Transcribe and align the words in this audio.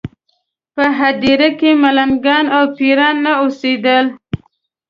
په 0.75 0.85
هدیره 0.99 1.49
کې 1.59 1.71
ملنګان 1.83 2.45
او 2.57 2.63
پېران 2.77 3.15
نه 3.25 3.33
اوسېدل. 3.41 4.05